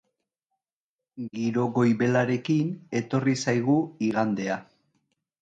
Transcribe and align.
Giro 1.39 1.65
goibelarekin 1.75 2.73
etorri 3.01 3.37
zaigu 3.45 3.77
igandea. 4.09 4.59